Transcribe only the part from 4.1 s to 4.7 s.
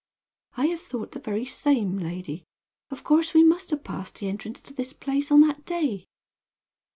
the entrance